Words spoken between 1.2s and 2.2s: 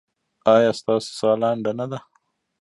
لنډه نه ده؟